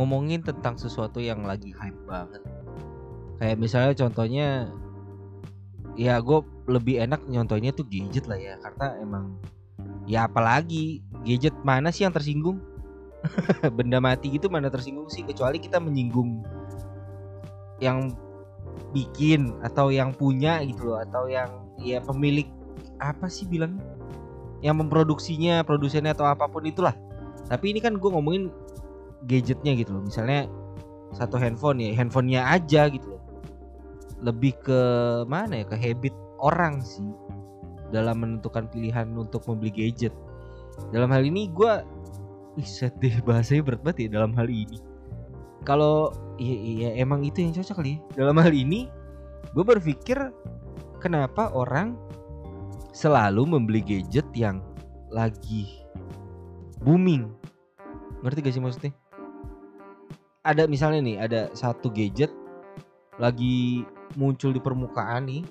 [0.00, 2.40] ngomongin tentang sesuatu yang lagi hype banget.
[3.36, 4.48] Kayak misalnya contohnya
[6.00, 9.36] ya gue lebih enak nyontohnya tuh gadget lah ya karena emang
[10.08, 12.64] ya apalagi gadget mana sih yang tersinggung?
[13.76, 15.20] Benda mati gitu mana tersinggung sih?
[15.20, 16.40] Kecuali kita menyinggung
[17.84, 18.16] yang
[18.96, 22.48] bikin atau yang punya gitu loh atau yang ya pemilik
[22.96, 23.84] apa sih bilangnya?
[24.64, 26.96] Yang memproduksinya produsennya atau apa pun itulah.
[27.52, 28.48] Tapi ini kan gue ngomongin
[29.28, 30.04] gadgetnya gitu loh.
[30.04, 30.46] Misalnya
[31.16, 33.22] satu handphone ya handphonenya aja gitu loh.
[34.20, 34.80] Lebih ke
[35.26, 37.08] mana ya ke habit orang sih
[37.90, 40.14] dalam menentukan pilihan untuk membeli gadget.
[40.94, 41.72] Dalam hal ini gue
[42.62, 44.78] set deh bahasanya berat banget ya dalam hal ini.
[45.68, 48.24] Kalau ya, ya emang itu yang cocok kali ya.
[48.24, 48.88] dalam hal ini
[49.52, 50.16] gue berpikir
[51.04, 51.96] kenapa orang
[52.96, 54.64] selalu membeli gadget yang
[55.12, 55.84] lagi
[56.80, 57.28] booming.
[58.20, 58.92] Ngerti gak sih maksudnya
[60.40, 62.32] ada misalnya nih ada satu gadget
[63.20, 63.84] lagi
[64.16, 65.44] muncul di permukaan nih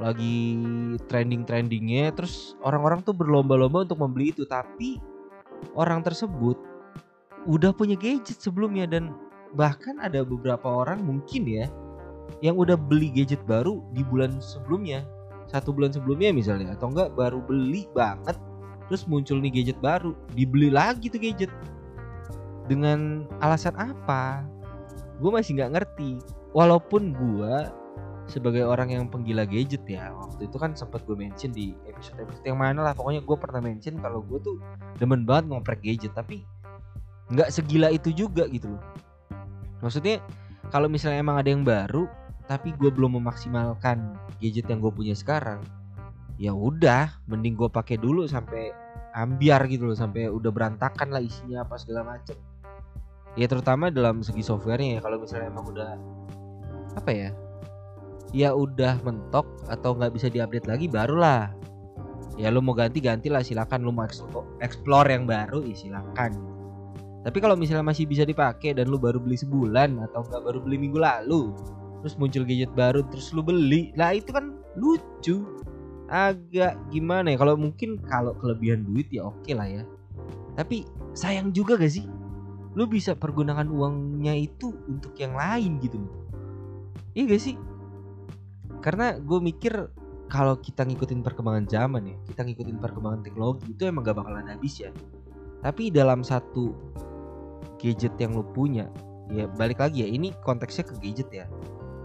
[0.00, 0.56] lagi
[1.12, 4.48] trending-trendingnya terus orang-orang tuh berlomba-lomba untuk membeli itu.
[4.48, 4.96] Tapi
[5.76, 6.56] orang tersebut
[7.44, 9.12] udah punya gadget sebelumnya dan
[9.52, 11.68] bahkan ada beberapa orang mungkin ya
[12.40, 15.04] yang udah beli gadget baru di bulan sebelumnya.
[15.52, 18.40] Satu bulan sebelumnya misalnya atau enggak baru beli banget
[18.88, 21.52] terus muncul nih gadget baru dibeli lagi tuh gadget
[22.72, 24.40] dengan alasan apa?
[25.20, 26.16] Gue masih nggak ngerti.
[26.56, 27.54] Walaupun gue
[28.30, 32.48] sebagai orang yang penggila gadget ya waktu itu kan sempat gue mention di episode episode
[32.48, 32.96] yang mana lah.
[32.96, 34.56] Pokoknya gue pernah mention kalau gue tuh
[34.96, 36.48] demen banget ngoprek gadget tapi
[37.28, 38.82] nggak segila itu juga gitu loh.
[39.84, 40.24] Maksudnya
[40.72, 42.08] kalau misalnya emang ada yang baru
[42.48, 45.62] tapi gue belum memaksimalkan gadget yang gue punya sekarang
[46.40, 48.72] ya udah mending gue pakai dulu sampai
[49.12, 52.34] ambiar gitu loh sampai udah berantakan lah isinya apa segala macem
[53.32, 55.96] ya terutama dalam segi softwarenya ya kalau misalnya emang udah
[56.96, 57.30] apa ya?
[58.32, 61.52] Ya udah mentok atau nggak bisa diupdate lagi barulah.
[62.40, 63.84] Ya lu mau ganti ganti lah silakan.
[63.84, 64.08] Lu mau
[64.64, 66.32] explore yang baru ya silakan.
[67.22, 70.76] Tapi kalau misalnya masih bisa dipakai dan lu baru beli sebulan atau nggak baru beli
[70.88, 71.54] minggu lalu
[72.02, 75.44] terus muncul gadget baru terus lu beli lah itu kan lucu.
[76.12, 79.84] Agak gimana ya kalau mungkin kalau kelebihan duit ya oke okay lah ya.
[80.56, 80.84] Tapi
[81.16, 82.04] sayang juga gak sih
[82.72, 86.00] lu bisa pergunakan uangnya itu untuk yang lain gitu
[87.12, 87.56] iya gak sih?
[88.80, 89.72] Karena gue mikir
[90.32, 94.80] kalau kita ngikutin perkembangan zaman ya kita ngikutin perkembangan teknologi itu emang gak bakalan habis
[94.80, 94.90] ya.
[95.62, 96.74] Tapi dalam satu
[97.78, 98.88] gadget yang lu punya
[99.30, 101.46] ya balik lagi ya ini konteksnya ke gadget ya.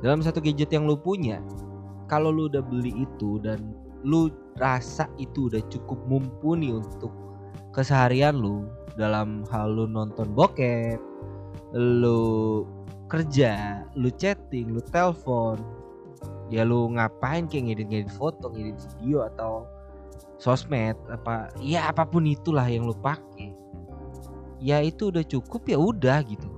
[0.00, 1.38] Dalam satu gadget yang lu punya
[2.08, 4.28] kalau lu udah beli itu dan lu
[4.60, 7.12] rasa itu udah cukup mumpuni untuk
[7.74, 11.02] keseharian lu dalam hal lu nonton bokep
[11.74, 12.62] lu
[13.10, 15.58] kerja lu chatting lu telepon
[16.52, 19.64] ya lu ngapain kayak ngedit-ngedit foto, ngedit video atau
[20.36, 23.54] sosmed apa ya apa pun itulah yang lu pakai.
[24.60, 26.48] Ya itu udah cukup ya udah gitu.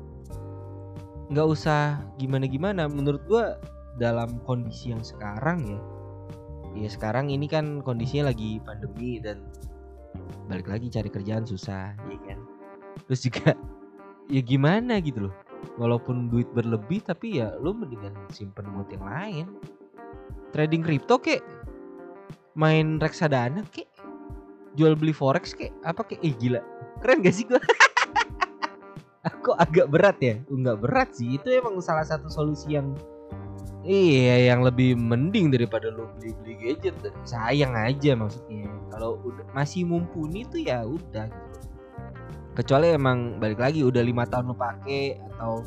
[1.32, 2.86] Nggak usah gimana-gimana.
[2.86, 3.58] Menurut gua
[3.98, 5.80] dalam kondisi yang sekarang ya
[6.76, 9.40] ya sekarang ini kan kondisinya lagi pandemi dan
[10.46, 11.94] balik lagi cari kerjaan susah.
[12.08, 12.40] Ya kan
[13.04, 13.52] terus juga
[14.34, 15.34] ya gimana gitu loh.
[15.80, 19.46] Walaupun duit berlebih tapi ya lu mendingan simpen buat yang lain.
[20.54, 21.42] Trading kripto kek
[22.56, 23.88] main reksadana kek
[24.76, 26.60] jual beli forex kek apa kek eh gila.
[27.04, 27.60] Keren gak sih gua?
[29.32, 30.38] Aku agak berat ya?
[30.46, 31.36] Nggak berat sih.
[31.36, 32.94] Itu emang salah satu solusi yang
[33.86, 38.66] Iya, yang lebih mending daripada lu beli-beli gadget sayang aja maksudnya.
[38.90, 41.58] Kalau udah masih mumpuni tuh ya udah gitu.
[42.58, 45.62] Kecuali emang balik lagi udah lima tahun lu pakai atau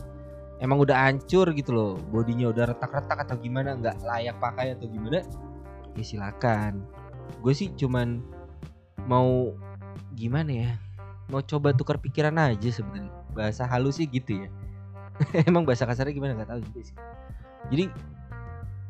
[0.60, 5.24] emang udah hancur gitu loh, bodinya udah retak-retak atau gimana nggak layak pakai atau gimana,
[5.96, 6.84] ya silakan.
[7.40, 8.20] Gue sih cuman
[9.08, 9.56] mau
[10.20, 10.72] gimana ya?
[11.32, 13.16] Mau coba tukar pikiran aja sebenarnya.
[13.32, 14.50] Bahasa halus sih gitu ya.
[15.50, 16.98] emang bahasa kasarnya gimana nggak tahu juga sih
[17.70, 17.86] jadi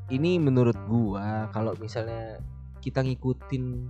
[0.09, 2.41] ini menurut gua kalau misalnya
[2.79, 3.85] kita ngikutin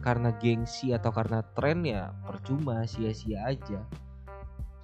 [0.00, 3.84] karena gengsi atau karena tren ya percuma sia-sia aja.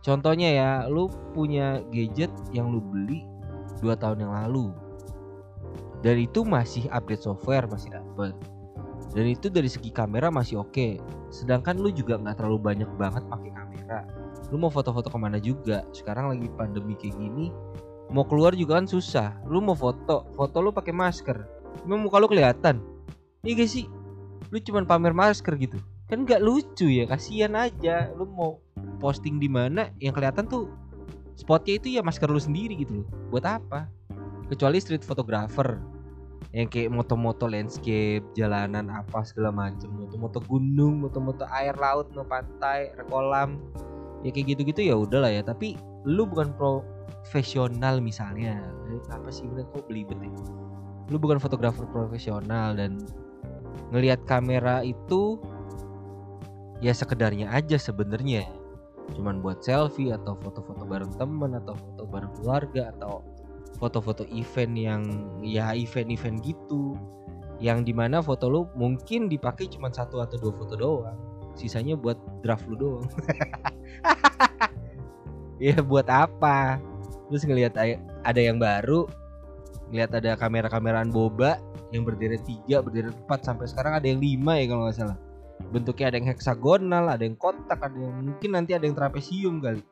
[0.05, 3.25] Contohnya ya lu punya gadget yang lu beli
[3.81, 4.71] dua tahun yang lalu.
[6.05, 8.37] Dan itu masih update software masih dapet.
[9.17, 10.71] Dan itu dari segi kamera masih oke.
[10.71, 10.93] Okay.
[11.29, 14.07] sedangkan lu juga nggak terlalu banyak banget pakai kamera.
[14.49, 15.85] Lu mau foto-foto ke mana juga?
[15.93, 17.53] Sekarang lagi pandemi kayak gini
[18.09, 19.37] mau keluar juga kan susah.
[19.45, 21.45] Lu mau foto foto lu pakai masker.
[21.85, 22.81] Emang muka lu kelihatan.
[23.45, 23.87] Iya gak sih?
[24.49, 25.79] Lu cuman pamer masker gitu.
[26.09, 28.09] Kan nggak lucu ya kasihan aja.
[28.17, 28.59] Lu mau
[28.99, 30.73] posting di mana yang kelihatan tuh
[31.37, 33.09] spotnya itu ya masker lu sendiri gitu loh.
[33.29, 33.87] Buat apa?
[34.49, 35.77] Kecuali street photographer.
[36.57, 39.93] Yang kayak moto-moto landscape jalanan apa segala macem.
[39.93, 43.61] Moto-moto gunung moto-moto air laut no pantai kolam.
[44.25, 45.45] Ya kayak gitu-gitu ya udahlah ya.
[45.45, 45.77] Tapi
[46.09, 46.57] lu bukan
[47.29, 48.57] profesional misalnya.
[49.13, 49.69] Apa sih bener?
[49.77, 50.33] Kok belibet ya?
[51.13, 53.05] Lu bukan fotografer profesional dan
[53.93, 55.37] ngelihat kamera itu
[56.81, 58.49] ya sekedarnya aja sebenarnya.
[59.13, 63.21] Cuman buat selfie atau foto-foto bareng temen atau foto bareng keluarga atau
[63.77, 65.03] foto-foto event yang
[65.45, 66.97] ya event-event gitu.
[67.61, 71.19] Yang di mana foto lu mungkin dipakai cuma satu atau dua foto doang.
[71.53, 73.05] Sisanya buat draft lu doang.
[75.59, 76.79] Ya buat apa
[77.29, 77.77] terus ngelihat
[78.25, 79.07] ada yang baru
[79.89, 81.57] ngelihat ada kamera-kameraan boba
[81.93, 85.19] yang berderet tiga berderet empat sampai sekarang ada yang lima ya kalau nggak salah.
[85.73, 89.83] Bentuknya ada yang heksagonal ada yang kotak ada yang mungkin nanti ada yang trapesium kali.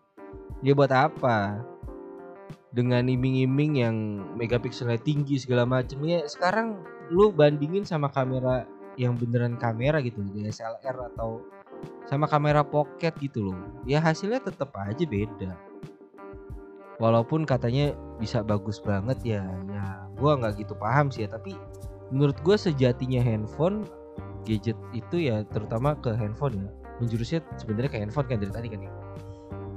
[0.60, 1.64] Ya buat apa?
[2.76, 3.96] Dengan iming-iming yang
[4.36, 8.68] megapikselnya tinggi segala macam ya sekarang lu bandingin sama kamera
[9.00, 11.40] yang beneran kamera gitu DSLR atau
[12.08, 13.58] sama kamera pocket gitu loh.
[13.88, 15.56] Ya hasilnya tetap aja beda
[16.96, 19.84] walaupun katanya bisa bagus banget ya ya
[20.16, 21.52] gua nggak gitu paham sih ya tapi
[22.08, 23.84] menurut gua sejatinya handphone
[24.46, 26.70] gadget itu ya terutama ke handphone ya
[27.00, 28.92] menjurusnya sebenarnya ke handphone kan dari tadi kan ya.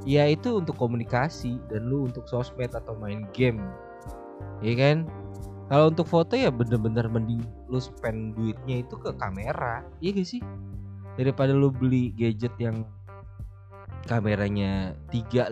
[0.07, 3.59] Ya itu untuk komunikasi dan lu untuk sosmed atau main game
[4.63, 5.03] ya kan?
[5.69, 10.41] Kalau untuk foto ya bener-bener mending lu spend duitnya itu ke kamera iya gak sih?
[11.19, 12.87] Daripada lu beli gadget yang
[14.07, 15.51] kameranya 3,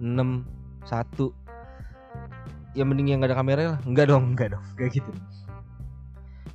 [0.00, 0.44] 6,
[0.84, 1.32] 1
[2.76, 3.78] Ya mending yang gak ada kamera lah.
[3.88, 5.10] Enggak dong, enggak dong, kayak gitu.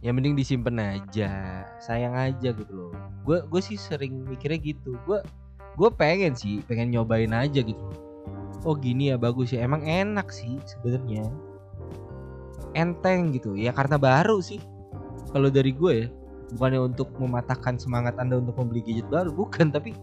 [0.06, 1.66] Ya mending disimpan aja.
[1.82, 2.94] Sayang aja gitu loh.
[3.26, 4.98] Gue gue sih sering mikirnya gitu.
[5.10, 5.26] Gue
[5.74, 7.86] gue pengen sih, pengen nyobain aja gitu
[8.62, 9.66] Oh gini ya bagus ya.
[9.66, 11.26] Emang enak sih sebenarnya.
[12.78, 13.58] Enteng gitu.
[13.58, 14.62] Ya karena baru sih.
[15.34, 16.08] Kalau dari gue ya
[16.54, 19.34] bukannya untuk mematahkan semangat anda untuk membeli gadget baru.
[19.34, 19.98] Bukan tapi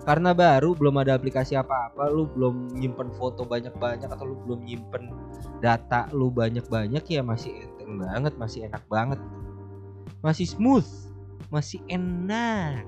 [0.00, 5.12] karena baru belum ada aplikasi apa-apa lu belum nyimpen foto banyak-banyak atau lu belum nyimpen
[5.60, 9.20] data lu banyak-banyak ya masih enteng banget masih enak banget.
[10.24, 10.88] Masih smooth
[11.52, 12.86] masih enak.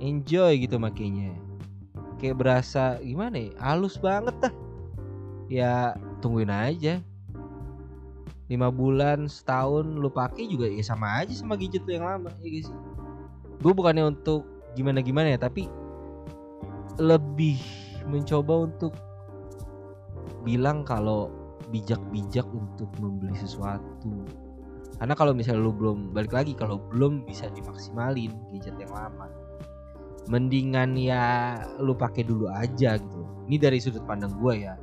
[0.00, 1.36] Enjoy gitu makanya
[2.20, 4.54] kayak berasa gimana ya halus banget dah.
[5.48, 7.00] Ya tungguin aja.
[8.50, 12.68] Lima bulan setahun lu pakai juga ya sama aja sama gadget yang lama ya guys
[13.60, 15.68] gue bukannya untuk gimana gimana ya tapi
[17.00, 17.56] lebih
[18.04, 18.92] mencoba untuk
[20.44, 21.32] bilang kalau
[21.72, 24.12] bijak-bijak untuk membeli sesuatu.
[25.00, 29.32] Karena kalau misalnya lu belum balik lagi kalau belum bisa dimaksimalin gadget yang lama.
[30.28, 33.24] Mendingan ya lu pakai dulu aja gitu.
[33.48, 34.76] Ini dari sudut pandang gue ya.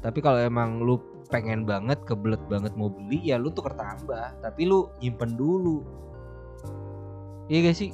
[0.00, 0.96] Tapi kalau emang lu
[1.28, 4.40] pengen banget kebelet banget mau beli ya lu tuker tambah.
[4.40, 5.84] Tapi lu nyimpen dulu.
[7.52, 7.90] Iya gak sih?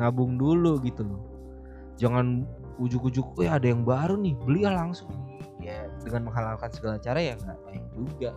[0.00, 1.20] Nabung dulu gitu loh.
[2.00, 2.48] Jangan
[2.80, 5.12] ujuk-ujuk oh ada yang baru nih beli ya langsung.
[5.60, 8.30] Ya dengan menghalalkan segala cara ya nggak baik juga.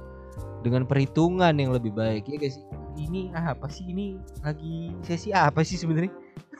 [0.61, 2.63] Dengan perhitungan yang lebih baik ya sih?
[2.99, 3.87] Ini apa sih?
[3.87, 6.11] Ini lagi sesi apa sih sebenarnya?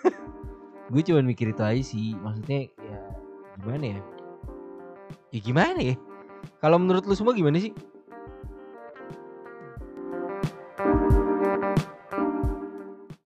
[0.91, 2.99] Gue cuma mikir itu aja sih maksudnya ya
[3.59, 4.01] gimana ya?
[5.35, 5.95] Ya gimana ya?
[6.63, 7.75] Kalau menurut lu semua gimana sih